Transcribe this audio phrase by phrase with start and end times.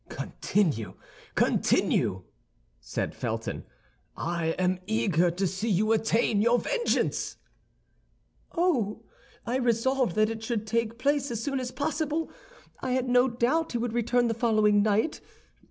[0.09, 0.95] "Continue,
[1.35, 2.23] continue!"
[2.79, 3.65] said Felton;
[4.17, 7.37] "I am eager to see you attain your vengeance!"
[8.53, 9.03] "Oh,
[9.45, 12.31] I resolved that it should take place as soon as possible.
[12.79, 15.21] I had no doubt he would return the following night.